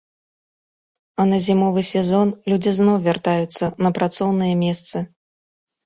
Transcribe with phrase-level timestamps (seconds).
[1.23, 4.97] А на зімовы сезон людзі зноў вяртаюцца на працоўныя месцы.